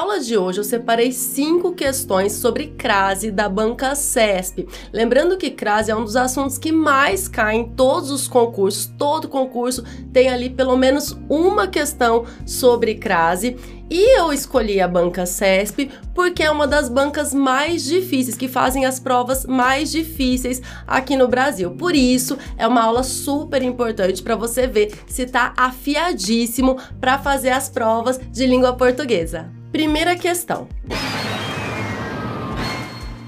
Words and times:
Aula 0.00 0.18
de 0.18 0.36
hoje, 0.36 0.58
eu 0.58 0.64
separei 0.64 1.12
cinco 1.12 1.72
questões 1.72 2.32
sobre 2.32 2.68
crase 2.68 3.30
da 3.30 3.48
banca 3.50 3.94
CESP. 3.94 4.66
Lembrando 4.92 5.36
que 5.36 5.50
crase 5.50 5.90
é 5.90 5.96
um 5.96 6.04
dos 6.04 6.16
assuntos 6.16 6.56
que 6.56 6.72
mais 6.72 7.28
cai 7.28 7.56
em 7.56 7.68
todos 7.68 8.10
os 8.10 8.26
concursos. 8.26 8.90
Todo 8.96 9.28
concurso 9.28 9.84
tem 10.10 10.30
ali 10.30 10.48
pelo 10.48 10.76
menos 10.76 11.18
uma 11.28 11.68
questão 11.68 12.24
sobre 12.46 12.94
crase. 12.94 13.56
E 13.90 14.18
eu 14.18 14.32
escolhi 14.32 14.80
a 14.80 14.88
banca 14.88 15.26
CESP 15.26 15.90
porque 16.14 16.42
é 16.42 16.50
uma 16.50 16.66
das 16.66 16.88
bancas 16.88 17.34
mais 17.34 17.84
difíceis, 17.84 18.36
que 18.36 18.48
fazem 18.48 18.86
as 18.86 18.98
provas 18.98 19.44
mais 19.44 19.90
difíceis 19.90 20.62
aqui 20.86 21.14
no 21.14 21.28
Brasil. 21.28 21.72
Por 21.72 21.94
isso, 21.94 22.38
é 22.56 22.66
uma 22.66 22.84
aula 22.84 23.02
super 23.02 23.62
importante 23.62 24.22
para 24.22 24.36
você 24.36 24.66
ver 24.66 24.96
se 25.06 25.22
está 25.22 25.52
afiadíssimo 25.56 26.78
para 27.00 27.18
fazer 27.18 27.50
as 27.50 27.68
provas 27.68 28.18
de 28.32 28.46
língua 28.46 28.72
portuguesa. 28.72 29.59
Primeira 29.72 30.16
questão. 30.16 30.66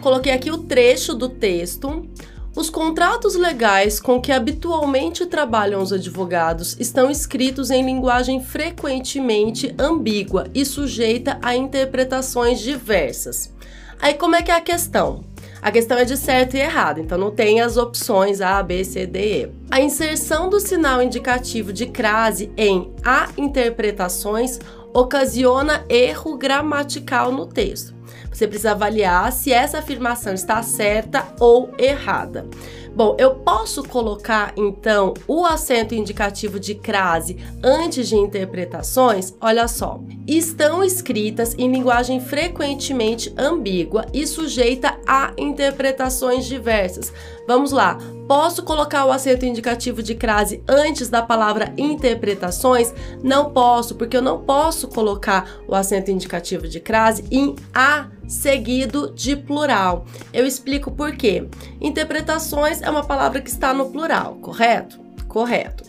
Coloquei 0.01 0.33
aqui 0.33 0.51
o 0.51 0.59
trecho 0.59 1.15
do 1.15 1.29
texto. 1.29 2.09
Os 2.57 2.69
contratos 2.69 3.37
legais 3.37 4.01
com 4.01 4.21
que 4.21 4.33
habitualmente 4.33 5.25
trabalham 5.25 5.81
os 5.81 5.93
advogados 5.93 6.77
estão 6.81 7.11
escritos 7.11 7.71
em 7.71 7.85
linguagem 7.85 8.43
frequentemente 8.43 9.73
ambígua 9.79 10.49
e 10.53 10.65
sujeita 10.65 11.39
a 11.41 11.55
interpretações 11.57 12.61
diversas. 12.61 13.53
Aí, 14.01 14.15
como 14.15 14.35
é 14.35 14.43
que 14.43 14.51
é 14.51 14.57
a 14.57 14.61
questão? 14.61 15.25
A 15.63 15.71
questão 15.71 15.97
é 15.97 16.05
de 16.05 16.17
certo 16.17 16.57
e 16.57 16.61
errado, 16.61 16.99
então 16.99 17.17
não 17.17 17.31
tem 17.31 17.61
as 17.61 17.77
opções 17.77 18.41
A, 18.41 18.61
B, 18.65 18.83
C, 18.83 19.07
D, 19.07 19.45
E. 19.45 19.51
A 19.71 19.81
inserção 19.81 20.51
do 20.51 20.59
sinal 20.59 21.01
indicativo 21.01 21.73
de 21.73 21.87
crase 21.87 22.51
em 22.57 22.93
a 23.05 23.29
interpretações 23.39 24.59
ocasiona 24.93 25.85
erro 25.89 26.37
gramatical 26.37 27.33
no 27.33 27.47
texto. 27.47 27.95
Você 28.33 28.47
precisa 28.47 28.73
avaliar 28.73 29.31
se 29.31 29.53
essa 29.53 29.79
afirmação 29.79 30.33
está 30.33 30.63
certa 30.63 31.35
ou 31.39 31.71
errada. 31.79 32.47
Bom, 32.95 33.17
eu 33.19 33.37
posso 33.37 33.83
colocar 33.83 34.53
então 34.57 35.15
o 35.27 35.47
acento 35.47 35.95
indicativo 35.95 36.61
de 36.61 36.75
crase 36.75 37.39
antes 37.63 38.09
de 38.09 38.17
interpretações? 38.17 39.35
Olha 39.41 39.67
só. 39.67 39.99
Estão 40.27 40.85
escritas 40.85 41.55
em 41.57 41.71
linguagem 41.71 42.21
frequentemente 42.21 43.33
ambígua 43.39 44.05
e 44.13 44.27
sujeita 44.27 44.99
a 45.07 45.33
interpretações 45.39 46.45
diversas. 46.45 47.13
Vamos 47.47 47.73
lá. 47.73 47.97
Posso 48.35 48.63
colocar 48.63 49.05
o 49.05 49.13
acento 49.13 49.45
indicativo 49.45 50.03
de 50.03 50.15
crase 50.15 50.65
antes 50.67 51.11
da 51.11 51.21
palavra 51.21 51.75
interpretações? 51.77 52.91
Não 53.23 53.53
posso, 53.53 53.95
porque 53.95 54.17
eu 54.17 54.23
não 54.23 54.41
posso 54.43 54.89
colocar 54.89 55.61
o 55.69 55.75
acento 55.75 56.11
indicativo 56.11 56.67
de 56.67 56.81
crase 56.81 57.27
em 57.31 57.55
a 57.75 58.09
seguido 58.27 59.13
de 59.15 59.37
plural. 59.37 60.07
Eu 60.33 60.47
explico 60.47 60.91
por 60.91 61.15
quê. 61.15 61.47
Interpretações 61.79 62.81
é 62.81 62.89
uma 62.89 63.05
palavra 63.05 63.39
que 63.39 63.51
está 63.51 63.75
no 63.75 63.91
plural, 63.91 64.37
correto? 64.37 64.99
Correto. 65.29 65.85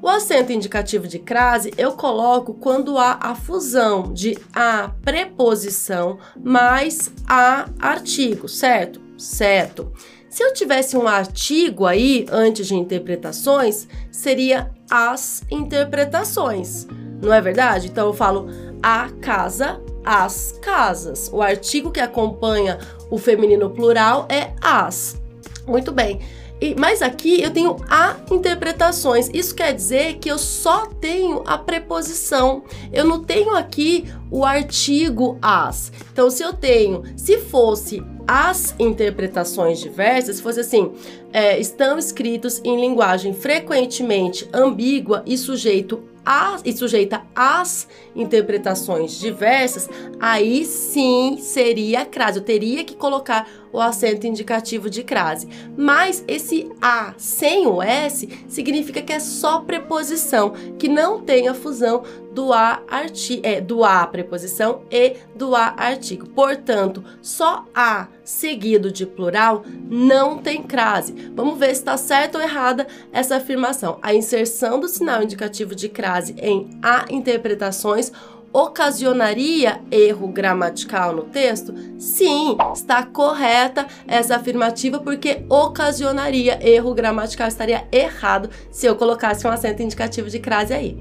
O 0.00 0.08
acento 0.08 0.50
indicativo 0.50 1.06
de 1.06 1.18
crase 1.18 1.74
eu 1.76 1.92
coloco 1.92 2.54
quando 2.54 2.96
há 2.96 3.18
a 3.20 3.34
fusão 3.34 4.14
de 4.14 4.38
a 4.54 4.92
preposição 5.02 6.18
mais 6.42 7.12
a 7.28 7.68
artigo, 7.78 8.48
certo? 8.48 8.98
Certo. 9.18 9.92
Se 10.32 10.42
eu 10.42 10.54
tivesse 10.54 10.96
um 10.96 11.06
artigo 11.06 11.84
aí 11.84 12.24
antes 12.32 12.66
de 12.66 12.74
interpretações, 12.74 13.86
seria 14.10 14.70
as 14.90 15.42
interpretações, 15.50 16.86
não 17.20 17.34
é 17.34 17.38
verdade? 17.38 17.88
Então 17.88 18.06
eu 18.06 18.14
falo 18.14 18.46
a 18.82 19.10
casa, 19.20 19.78
as 20.02 20.58
casas. 20.62 21.28
O 21.30 21.42
artigo 21.42 21.90
que 21.90 22.00
acompanha 22.00 22.78
o 23.10 23.18
feminino 23.18 23.68
plural 23.68 24.26
é 24.30 24.54
as. 24.62 25.20
Muito 25.66 25.92
bem. 25.92 26.18
E, 26.62 26.74
mas 26.76 27.02
aqui 27.02 27.42
eu 27.42 27.50
tenho 27.50 27.76
a 27.90 28.16
interpretações. 28.30 29.28
Isso 29.34 29.54
quer 29.54 29.74
dizer 29.74 30.14
que 30.14 30.30
eu 30.30 30.38
só 30.38 30.86
tenho 30.86 31.42
a 31.44 31.58
preposição. 31.58 32.62
Eu 32.90 33.04
não 33.04 33.22
tenho 33.22 33.54
aqui 33.54 34.06
o 34.30 34.46
artigo 34.46 35.36
as. 35.42 35.92
Então, 36.10 36.30
se 36.30 36.42
eu 36.42 36.54
tenho, 36.54 37.02
se 37.18 37.36
fosse 37.36 38.00
as 38.26 38.74
interpretações 38.78 39.80
diversas, 39.80 40.36
se 40.36 40.42
fosse 40.42 40.60
assim, 40.60 40.92
é, 41.32 41.58
estão 41.58 41.98
escritos 41.98 42.60
em 42.64 42.80
linguagem 42.80 43.32
frequentemente 43.32 44.48
ambígua 44.52 45.22
e 45.26 45.36
sujeito 45.36 46.11
a, 46.24 46.56
e 46.64 46.72
sujeita 46.72 47.22
às 47.34 47.88
interpretações 48.14 49.18
diversas, 49.18 49.88
aí 50.20 50.64
sim 50.64 51.36
seria 51.38 52.04
crase. 52.04 52.38
Eu 52.38 52.44
teria 52.44 52.84
que 52.84 52.94
colocar 52.94 53.48
o 53.72 53.80
acento 53.80 54.26
indicativo 54.26 54.90
de 54.90 55.02
crase. 55.02 55.48
Mas 55.76 56.22
esse 56.28 56.70
a 56.80 57.14
sem 57.16 57.66
o 57.66 57.82
s 57.82 58.28
significa 58.46 59.00
que 59.00 59.12
é 59.12 59.18
só 59.18 59.60
preposição, 59.60 60.50
que 60.78 60.88
não 60.88 61.20
tem 61.20 61.48
a 61.48 61.54
fusão 61.54 62.02
do 62.32 62.52
a 62.52 62.82
artigo, 62.88 63.42
é, 63.44 63.60
do 63.60 63.84
a 63.84 64.06
preposição 64.06 64.82
e 64.90 65.16
do 65.34 65.54
a 65.54 65.74
artigo. 65.76 66.28
Portanto, 66.28 67.02
só 67.20 67.64
a 67.74 68.08
seguido 68.24 68.90
de 68.90 69.04
plural 69.04 69.64
não 69.88 70.38
tem 70.38 70.62
crase. 70.62 71.14
Vamos 71.34 71.58
ver 71.58 71.74
se 71.74 71.80
está 71.80 71.96
certa 71.96 72.38
ou 72.38 72.44
errada 72.44 72.86
essa 73.12 73.36
afirmação. 73.36 73.98
A 74.02 74.14
inserção 74.14 74.80
do 74.80 74.88
sinal 74.88 75.22
indicativo 75.22 75.74
de 75.74 75.88
crase 75.88 76.11
em 76.20 76.70
a 76.82 77.06
interpretações 77.10 78.12
ocasionaria 78.52 79.80
erro 79.90 80.28
gramatical 80.28 81.14
no 81.14 81.22
texto? 81.22 81.74
Sim, 81.98 82.56
está 82.74 83.04
correta 83.04 83.86
essa 84.06 84.36
afirmativa 84.36 85.00
porque 85.00 85.44
ocasionaria 85.48 86.58
erro 86.60 86.94
gramatical. 86.94 87.48
Estaria 87.48 87.86
errado 87.90 88.50
se 88.70 88.86
eu 88.86 88.96
colocasse 88.96 89.46
um 89.46 89.50
acento 89.50 89.82
indicativo 89.82 90.28
de 90.28 90.38
crase 90.38 90.74
aí. 90.74 90.96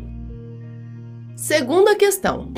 Segunda 1.35 1.95
questão. 1.95 2.51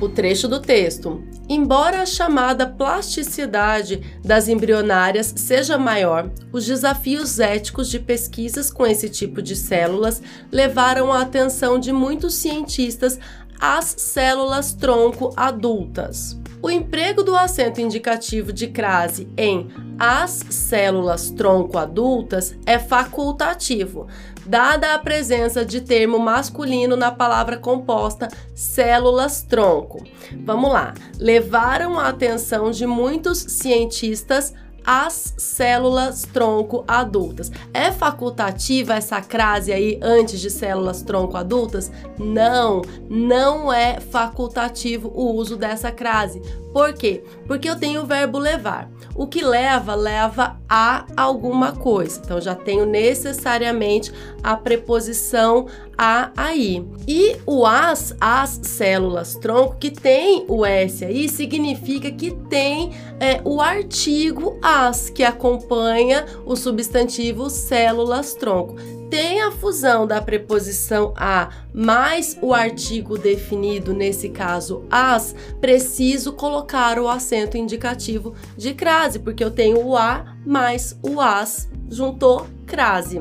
O 0.00 0.08
trecho 0.08 0.46
do 0.46 0.60
texto. 0.60 1.24
Embora 1.48 2.02
a 2.02 2.06
chamada 2.06 2.66
plasticidade 2.66 4.20
das 4.24 4.46
embrionárias 4.46 5.34
seja 5.36 5.76
maior, 5.76 6.30
os 6.52 6.64
desafios 6.64 7.40
éticos 7.40 7.88
de 7.88 7.98
pesquisas 7.98 8.70
com 8.70 8.86
esse 8.86 9.08
tipo 9.08 9.42
de 9.42 9.56
células 9.56 10.22
levaram 10.52 11.12
a 11.12 11.22
atenção 11.22 11.80
de 11.80 11.92
muitos 11.92 12.34
cientistas 12.34 13.18
às 13.58 13.86
células 13.86 14.72
tronco 14.72 15.32
adultas. 15.36 16.38
O 16.60 16.70
emprego 16.70 17.22
do 17.22 17.36
acento 17.36 17.80
indicativo 17.80 18.52
de 18.52 18.66
crase 18.66 19.28
em 19.36 19.68
as 19.98 20.44
células 20.50 21.30
tronco 21.30 21.78
adultas 21.78 22.54
é 22.66 22.78
facultativo, 22.78 24.06
dada 24.48 24.94
a 24.94 24.98
presença 24.98 25.62
de 25.62 25.82
termo 25.82 26.18
masculino 26.18 26.96
na 26.96 27.12
palavra 27.12 27.58
composta 27.58 28.28
células 28.54 29.42
tronco. 29.42 30.02
Vamos 30.42 30.72
lá. 30.72 30.94
Levaram 31.18 31.98
a 31.98 32.08
atenção 32.08 32.70
de 32.70 32.86
muitos 32.86 33.38
cientistas 33.38 34.54
as 34.90 35.34
células 35.36 36.22
tronco 36.22 36.82
adultas. 36.88 37.52
É 37.74 37.92
facultativa 37.92 38.94
essa 38.94 39.20
crase 39.20 39.70
aí 39.70 40.00
antes 40.00 40.40
de 40.40 40.48
células 40.48 41.02
tronco 41.02 41.36
adultas? 41.36 41.92
Não, 42.18 42.80
não 43.06 43.70
é 43.70 44.00
facultativo 44.00 45.12
o 45.14 45.34
uso 45.34 45.58
dessa 45.58 45.92
crase. 45.92 46.40
Por 46.72 46.94
quê? 46.94 47.22
Porque 47.46 47.68
eu 47.68 47.76
tenho 47.76 48.00
o 48.00 48.06
verbo 48.06 48.38
levar. 48.38 48.90
O 49.14 49.26
que 49.26 49.44
leva, 49.44 49.94
leva 49.94 50.58
a 50.68 51.06
alguma 51.16 51.72
coisa. 51.72 52.20
Então 52.22 52.40
já 52.40 52.54
tenho 52.54 52.84
necessariamente 52.84 54.12
a 54.42 54.56
preposição 54.56 55.66
a 55.96 56.30
aí. 56.36 56.86
E 57.06 57.36
o 57.44 57.66
as, 57.66 58.14
as 58.20 58.60
células 58.62 59.34
tronco, 59.34 59.76
que 59.80 59.90
tem 59.90 60.44
o 60.46 60.64
S 60.64 61.04
aí, 61.04 61.28
significa 61.28 62.10
que 62.10 62.30
tem 62.30 62.92
é, 63.18 63.40
o 63.44 63.60
artigo 63.60 64.58
as, 64.62 65.10
que 65.10 65.24
acompanha 65.24 66.24
o 66.44 66.54
substantivo 66.54 67.50
células 67.50 68.34
tronco 68.34 68.76
tem 69.10 69.40
a 69.40 69.50
fusão 69.50 70.06
da 70.06 70.20
preposição 70.20 71.12
a 71.16 71.50
mais 71.72 72.38
o 72.40 72.52
artigo 72.52 73.18
definido, 73.18 73.94
nesse 73.94 74.28
caso 74.28 74.84
as, 74.90 75.34
preciso 75.60 76.32
colocar 76.32 76.98
o 76.98 77.08
acento 77.08 77.56
indicativo 77.56 78.34
de 78.56 78.74
crase, 78.74 79.18
porque 79.18 79.42
eu 79.42 79.50
tenho 79.50 79.84
o 79.84 79.96
a 79.96 80.36
mais 80.44 80.98
o 81.02 81.20
as, 81.20 81.68
juntou 81.88 82.46
crase. 82.66 83.20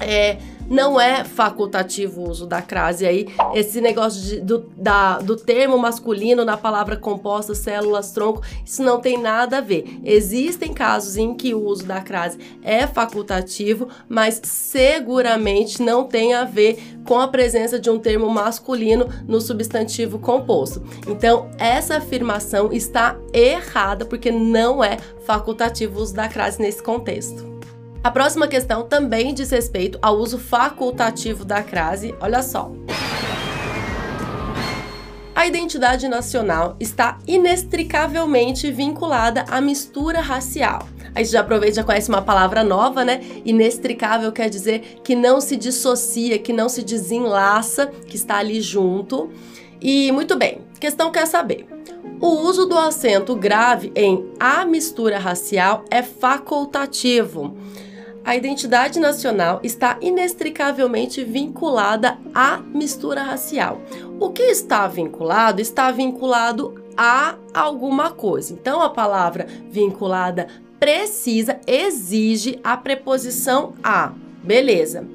É, 0.00 0.38
não 0.70 1.00
é 1.00 1.24
facultativo 1.24 2.20
o 2.20 2.30
uso 2.30 2.46
da 2.46 2.62
crase 2.62 3.04
aí. 3.04 3.26
Esse 3.52 3.80
negócio 3.80 4.22
de, 4.22 4.40
do, 4.40 4.58
da, 4.76 5.18
do 5.18 5.36
termo 5.36 5.76
masculino 5.76 6.44
na 6.44 6.56
palavra 6.56 6.96
composta, 6.96 7.56
células, 7.56 8.12
tronco, 8.12 8.42
isso 8.64 8.80
não 8.80 9.00
tem 9.00 9.18
nada 9.18 9.58
a 9.58 9.60
ver. 9.60 9.98
Existem 10.04 10.72
casos 10.72 11.16
em 11.16 11.34
que 11.34 11.52
o 11.52 11.64
uso 11.64 11.84
da 11.84 12.00
crase 12.00 12.38
é 12.62 12.86
facultativo, 12.86 13.88
mas 14.08 14.40
seguramente 14.44 15.82
não 15.82 16.04
tem 16.04 16.34
a 16.34 16.44
ver 16.44 16.80
com 17.04 17.18
a 17.18 17.26
presença 17.26 17.80
de 17.80 17.90
um 17.90 17.98
termo 17.98 18.30
masculino 18.30 19.08
no 19.26 19.40
substantivo 19.40 20.20
composto. 20.20 20.82
Então, 21.08 21.50
essa 21.58 21.96
afirmação 21.96 22.72
está 22.72 23.16
errada 23.32 24.04
porque 24.04 24.30
não 24.30 24.84
é 24.84 24.98
facultativo 25.26 25.98
o 25.98 26.02
uso 26.02 26.14
da 26.14 26.28
crase 26.28 26.62
nesse 26.62 26.80
contexto. 26.80 27.49
A 28.02 28.10
próxima 28.10 28.48
questão 28.48 28.82
também 28.82 29.34
diz 29.34 29.50
respeito 29.50 29.98
ao 30.00 30.16
uso 30.16 30.38
facultativo 30.38 31.44
da 31.44 31.62
crase. 31.62 32.14
Olha 32.18 32.42
só. 32.42 32.72
A 35.34 35.46
identidade 35.46 36.08
nacional 36.08 36.76
está 36.80 37.18
inextricavelmente 37.26 38.72
vinculada 38.72 39.44
à 39.50 39.60
mistura 39.60 40.20
racial. 40.20 40.88
Aí 41.14 41.26
já 41.26 41.40
aproveita 41.40 41.76
já 41.76 41.84
conhece 41.84 42.08
uma 42.08 42.22
palavra 42.22 42.64
nova, 42.64 43.04
né? 43.04 43.20
Inextricável 43.44 44.32
quer 44.32 44.48
dizer 44.48 45.00
que 45.04 45.14
não 45.14 45.38
se 45.38 45.54
dissocia, 45.54 46.38
que 46.38 46.54
não 46.54 46.70
se 46.70 46.82
desenlaça, 46.82 47.86
que 47.86 48.16
está 48.16 48.38
ali 48.38 48.62
junto. 48.62 49.30
E 49.78 50.10
muito 50.10 50.36
bem, 50.36 50.62
questão 50.80 51.12
quer 51.12 51.26
saber. 51.26 51.66
O 52.18 52.28
uso 52.28 52.64
do 52.64 52.78
acento 52.78 53.34
grave 53.34 53.92
em 53.94 54.26
a 54.38 54.64
mistura 54.64 55.18
racial 55.18 55.84
é 55.90 56.02
facultativo 56.02 57.56
a 58.30 58.36
identidade 58.36 59.00
nacional 59.00 59.58
está 59.64 59.98
inextricavelmente 60.00 61.24
vinculada 61.24 62.16
à 62.32 62.58
mistura 62.58 63.24
racial. 63.24 63.82
O 64.20 64.30
que 64.30 64.44
está 64.44 64.86
vinculado 64.86 65.60
está 65.60 65.90
vinculado 65.90 66.80
a 66.96 67.34
alguma 67.52 68.12
coisa. 68.12 68.52
Então, 68.52 68.80
a 68.82 68.88
palavra 68.88 69.48
vinculada 69.68 70.46
precisa, 70.78 71.58
exige 71.66 72.60
a 72.62 72.76
preposição 72.76 73.74
a. 73.82 74.12
Beleza. 74.44 75.08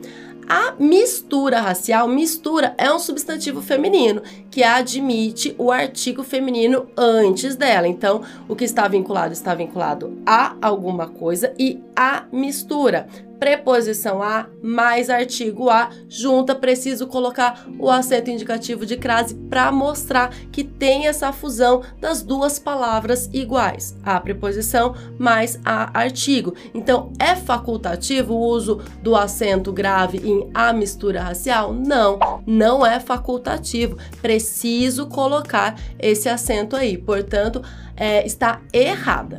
A 0.47 0.75
mistura 0.79 1.59
racial, 1.59 2.07
mistura 2.07 2.75
é 2.77 2.91
um 2.93 2.99
substantivo 2.99 3.61
feminino 3.61 4.21
que 4.51 4.63
admite 4.63 5.55
o 5.57 5.71
artigo 5.71 6.23
feminino 6.23 6.87
antes 6.95 7.55
dela. 7.55 7.87
Então, 7.87 8.21
o 8.47 8.55
que 8.55 8.63
está 8.63 8.87
vinculado 8.87 9.33
está 9.33 9.55
vinculado 9.55 10.21
a 10.25 10.55
alguma 10.61 11.07
coisa 11.07 11.51
e 11.57 11.81
a 11.95 12.25
mistura 12.31 13.07
preposição 13.45 14.23
a 14.23 14.47
mais 14.59 15.07
artigo 15.07 15.69
a, 15.69 15.91
junta, 16.09 16.55
preciso 16.55 17.05
colocar 17.05 17.67
o 17.77 17.91
acento 17.91 18.31
indicativo 18.31 18.87
de 18.87 18.97
crase 18.97 19.35
para 19.35 19.71
mostrar 19.71 20.31
que 20.51 20.63
tem 20.63 21.05
essa 21.05 21.31
fusão 21.31 21.83
das 22.01 22.23
duas 22.23 22.57
palavras 22.57 23.29
iguais, 23.31 23.95
a 24.03 24.19
preposição 24.19 24.95
mais 25.19 25.59
a 25.63 25.95
artigo. 25.95 26.55
Então, 26.73 27.13
é 27.19 27.35
facultativo 27.35 28.33
o 28.33 28.47
uso 28.47 28.81
do 29.03 29.15
acento 29.15 29.71
grave 29.71 30.17
em 30.27 30.49
a 30.51 30.73
mistura 30.73 31.21
racial? 31.21 31.71
Não, 31.71 32.17
não 32.47 32.83
é 32.83 32.99
facultativo. 32.99 33.95
Preciso 34.23 35.05
colocar 35.05 35.79
esse 35.99 36.27
acento 36.27 36.75
aí, 36.75 36.97
portanto, 36.97 37.61
é, 37.95 38.25
está 38.25 38.59
errada. 38.73 39.37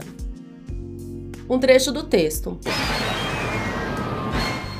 Um 1.50 1.58
trecho 1.58 1.90
do 1.90 2.04
texto. 2.04 2.56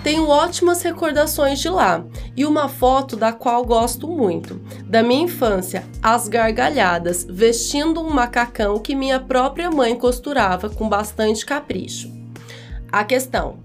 Tenho 0.07 0.29
ótimas 0.29 0.83
recordações 0.83 1.59
de 1.59 1.69
lá 1.69 2.05
e 2.37 2.47
uma 2.47 2.69
foto 2.69 3.17
da 3.17 3.33
qual 3.33 3.65
gosto 3.65 4.07
muito. 4.07 4.55
Da 4.85 5.03
minha 5.03 5.25
infância, 5.25 5.85
as 6.01 6.29
gargalhadas, 6.29 7.27
vestindo 7.29 8.01
um 8.01 8.09
macacão 8.09 8.79
que 8.79 8.95
minha 8.95 9.19
própria 9.19 9.69
mãe 9.69 9.97
costurava 9.97 10.71
com 10.71 10.89
bastante 10.89 11.45
capricho. 11.45 12.09
A 12.93 13.03
questão: 13.03 13.59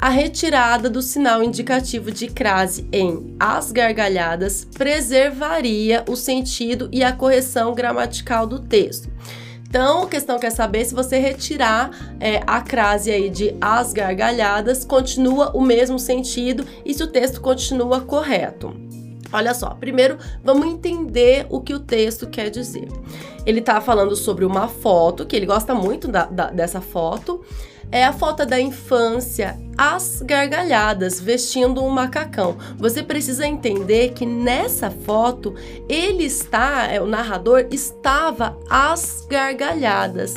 a 0.00 0.08
retirada 0.08 0.90
do 0.90 1.00
sinal 1.00 1.40
indicativo 1.40 2.10
de 2.10 2.26
crase 2.26 2.88
em 2.90 3.36
as 3.38 3.70
gargalhadas 3.70 4.64
preservaria 4.64 6.04
o 6.08 6.16
sentido 6.16 6.88
e 6.90 7.04
a 7.04 7.12
correção 7.12 7.72
gramatical 7.72 8.44
do 8.44 8.58
texto. 8.58 9.08
Então, 9.68 10.04
a 10.04 10.08
questão 10.08 10.38
quer 10.38 10.50
saber 10.50 10.84
se 10.84 10.94
você 10.94 11.18
retirar 11.18 11.90
é, 12.20 12.40
a 12.46 12.60
crase 12.60 13.10
aí 13.10 13.28
de 13.28 13.54
as 13.60 13.92
gargalhadas, 13.92 14.84
continua 14.84 15.50
o 15.54 15.60
mesmo 15.60 15.98
sentido 15.98 16.64
e 16.84 16.94
se 16.94 17.02
o 17.02 17.06
texto 17.06 17.40
continua 17.40 18.00
correto. 18.00 18.74
Olha 19.32 19.54
só, 19.54 19.70
primeiro 19.70 20.18
vamos 20.42 20.66
entender 20.66 21.46
o 21.50 21.60
que 21.60 21.74
o 21.74 21.80
texto 21.80 22.26
quer 22.26 22.50
dizer. 22.50 22.88
Ele 23.44 23.60
está 23.60 23.80
falando 23.80 24.14
sobre 24.16 24.44
uma 24.44 24.68
foto, 24.68 25.26
que 25.26 25.36
ele 25.36 25.46
gosta 25.46 25.74
muito 25.74 26.08
da, 26.08 26.26
da, 26.26 26.50
dessa 26.50 26.80
foto, 26.80 27.44
é 27.90 28.04
a 28.04 28.12
foto 28.12 28.44
da 28.44 28.60
infância 28.60 29.56
às 29.76 30.20
gargalhadas, 30.22 31.20
vestindo 31.20 31.82
um 31.84 31.88
macacão. 31.88 32.56
Você 32.76 33.02
precisa 33.02 33.46
entender 33.46 34.12
que 34.12 34.26
nessa 34.26 34.90
foto 34.90 35.54
ele 35.88 36.24
está, 36.24 36.88
é, 36.90 37.00
o 37.00 37.06
narrador 37.06 37.66
estava 37.70 38.58
às 38.68 39.24
gargalhadas. 39.28 40.34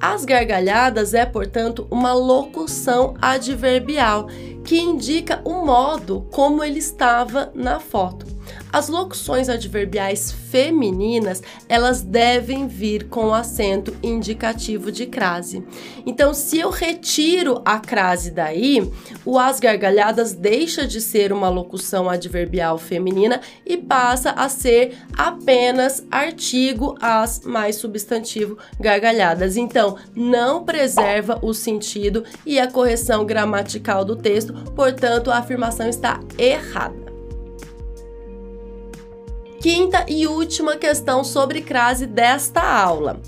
As 0.00 0.24
gargalhadas 0.24 1.12
é, 1.12 1.26
portanto, 1.26 1.86
uma 1.90 2.12
locução 2.12 3.14
adverbial 3.20 4.28
que 4.68 4.78
indica 4.78 5.40
o 5.46 5.64
modo 5.64 6.26
como 6.30 6.62
ele 6.62 6.78
estava 6.78 7.50
na 7.54 7.80
foto. 7.80 8.26
As 8.72 8.88
locuções 8.88 9.48
adverbiais 9.48 10.30
femininas, 10.30 11.42
elas 11.68 12.02
devem 12.02 12.68
vir 12.68 13.08
com 13.08 13.32
acento 13.32 13.96
indicativo 14.02 14.92
de 14.92 15.06
crase. 15.06 15.64
Então, 16.04 16.34
se 16.34 16.58
eu 16.58 16.70
retiro 16.70 17.62
a 17.64 17.78
crase 17.78 18.30
daí, 18.30 18.90
o 19.24 19.38
as 19.38 19.58
gargalhadas 19.58 20.34
deixa 20.34 20.86
de 20.86 21.00
ser 21.00 21.32
uma 21.32 21.48
locução 21.48 22.10
adverbial 22.10 22.76
feminina 22.76 23.40
e 23.64 23.76
passa 23.76 24.30
a 24.30 24.48
ser 24.48 24.98
apenas 25.16 26.04
artigo 26.10 26.94
as 27.00 27.40
mais 27.40 27.76
substantivo 27.76 28.58
gargalhadas. 28.78 29.56
Então, 29.56 29.96
não 30.14 30.64
preserva 30.64 31.38
o 31.42 31.54
sentido 31.54 32.24
e 32.44 32.60
a 32.60 32.70
correção 32.70 33.24
gramatical 33.24 34.04
do 34.04 34.16
texto, 34.16 34.52
portanto, 34.74 35.30
a 35.30 35.38
afirmação 35.38 35.88
está 35.88 36.20
errada. 36.36 37.07
Quinta 39.60 40.06
e 40.08 40.24
última 40.24 40.76
questão 40.76 41.24
sobre 41.24 41.60
crase 41.60 42.06
desta 42.06 42.62
aula. 42.62 43.20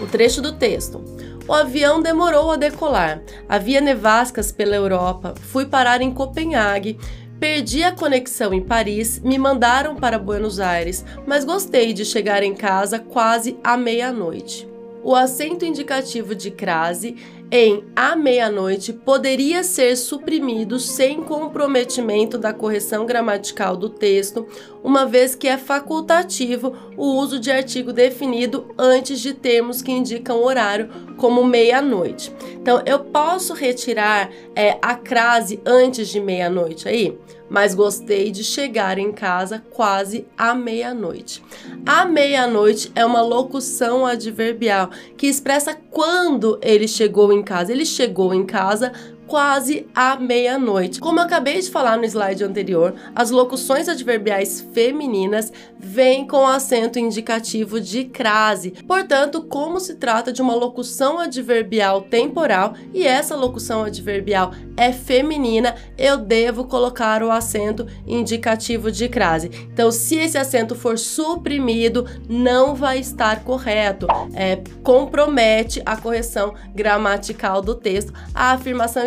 O 0.00 0.06
trecho 0.06 0.40
do 0.40 0.52
texto. 0.52 1.04
O 1.48 1.52
avião 1.52 2.00
demorou 2.00 2.52
a 2.52 2.56
decolar. 2.56 3.22
Havia 3.48 3.80
nevascas 3.80 4.52
pela 4.52 4.76
Europa. 4.76 5.34
Fui 5.36 5.66
parar 5.66 6.00
em 6.00 6.12
Copenhague. 6.12 6.96
Perdi 7.40 7.82
a 7.82 7.90
conexão 7.90 8.54
em 8.54 8.62
Paris, 8.62 9.18
me 9.18 9.36
mandaram 9.36 9.96
para 9.96 10.16
Buenos 10.16 10.60
Aires, 10.60 11.04
mas 11.26 11.44
gostei 11.44 11.92
de 11.92 12.04
chegar 12.04 12.44
em 12.44 12.54
casa 12.54 13.00
quase 13.00 13.58
à 13.64 13.76
meia-noite. 13.76 14.68
O 15.02 15.14
acento 15.14 15.64
indicativo 15.66 16.34
de 16.34 16.50
crase 16.52 17.16
em 17.50 17.84
à 17.94 18.16
meia-noite 18.16 18.92
poderia 18.92 19.62
ser 19.62 19.96
suprimido 19.96 20.78
sem 20.78 21.22
comprometimento 21.22 22.36
da 22.36 22.52
correção 22.52 23.06
gramatical 23.06 23.76
do 23.76 23.88
texto, 23.88 24.46
uma 24.82 25.06
vez 25.06 25.34
que 25.34 25.48
é 25.48 25.56
facultativo 25.56 26.74
o 26.96 27.14
uso 27.16 27.38
de 27.38 27.50
artigo 27.50 27.92
definido 27.92 28.74
antes 28.76 29.20
de 29.20 29.34
termos 29.34 29.82
que 29.82 29.92
indicam 29.92 30.42
horário, 30.42 30.88
como 31.16 31.44
meia-noite. 31.44 32.32
Então, 32.52 32.82
eu 32.84 33.00
posso 33.00 33.54
retirar 33.54 34.30
é, 34.54 34.76
a 34.82 34.94
crase 34.94 35.60
antes 35.64 36.08
de 36.08 36.20
meia-noite 36.20 36.88
aí? 36.88 37.16
Mas 37.48 37.74
gostei 37.74 38.30
de 38.30 38.42
chegar 38.42 38.98
em 38.98 39.12
casa 39.12 39.62
quase 39.70 40.26
à 40.36 40.54
meia-noite. 40.54 41.42
À 41.86 42.04
meia-noite 42.04 42.90
é 42.94 43.04
uma 43.04 43.22
locução 43.22 44.06
adverbial 44.06 44.90
que 45.16 45.26
expressa 45.26 45.74
quando 45.90 46.58
ele 46.62 46.88
chegou 46.88 47.32
em 47.32 47.42
casa. 47.42 47.72
Ele 47.72 47.84
chegou 47.86 48.34
em 48.34 48.44
casa 48.44 48.92
quase 49.26 49.86
à 49.94 50.16
meia-noite. 50.16 51.00
Como 51.00 51.18
eu 51.18 51.24
acabei 51.24 51.60
de 51.60 51.70
falar 51.70 51.96
no 51.96 52.04
slide 52.04 52.44
anterior, 52.44 52.94
as 53.14 53.30
locuções 53.30 53.88
adverbiais 53.88 54.60
femininas 54.72 55.52
vêm 55.78 56.26
com 56.26 56.46
acento 56.46 56.98
indicativo 56.98 57.80
de 57.80 58.04
crase. 58.04 58.70
Portanto, 58.86 59.42
como 59.42 59.78
se 59.78 59.96
trata 59.96 60.32
de 60.32 60.40
uma 60.40 60.54
locução 60.54 61.18
adverbial 61.18 62.02
temporal 62.02 62.74
e 62.92 63.06
essa 63.06 63.36
locução 63.36 63.84
adverbial 63.84 64.52
é 64.76 64.92
feminina, 64.92 65.74
eu 65.96 66.16
devo 66.16 66.64
colocar 66.64 67.22
o 67.22 67.30
acento 67.30 67.86
indicativo 68.06 68.90
de 68.90 69.08
crase. 69.08 69.50
Então, 69.72 69.90
se 69.90 70.16
esse 70.16 70.38
acento 70.38 70.74
for 70.74 70.98
suprimido, 70.98 72.06
não 72.28 72.74
vai 72.74 72.98
estar 72.98 73.44
correto. 73.44 74.06
É, 74.34 74.60
compromete 74.82 75.82
a 75.84 75.96
correção 75.96 76.54
gramatical 76.74 77.60
do 77.60 77.74
texto. 77.74 78.12
A 78.34 78.52
afirmação 78.52 79.06